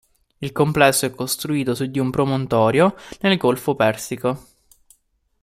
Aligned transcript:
Il 0.39 0.51
complesso 0.51 1.05
è 1.05 1.11
costruito 1.11 1.75
su 1.75 1.85
di 1.85 1.99
un 1.99 2.09
promontorio 2.09 2.95
nel 3.19 3.37
Golfo 3.37 3.75
Persico. 3.75 4.45